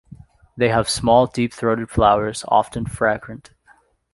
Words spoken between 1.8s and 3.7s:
flowers, often fragrant.